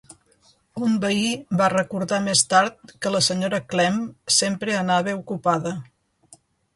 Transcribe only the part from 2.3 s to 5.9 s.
tard que la sra. Clemm sempre anava ocupada.